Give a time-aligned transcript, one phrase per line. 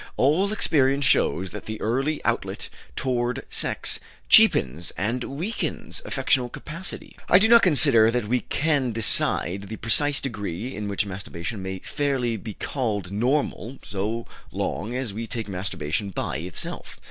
[0.17, 7.37] All experience shows that the early outlet toward sex cheapens and weakens affectional capacity." I
[7.37, 12.35] do not consider that we can decide the precise degree in which masturbation may fairly
[12.35, 16.99] be called normal so long as we take masturbation by itself.